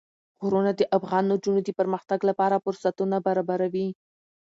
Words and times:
غرونه 0.43 0.71
د 0.75 0.81
افغان 0.97 1.23
نجونو 1.31 1.59
د 1.63 1.69
پرمختګ 1.79 2.19
لپاره 2.29 2.61
فرصتونه 2.65 3.17
برابروي. 3.27 3.87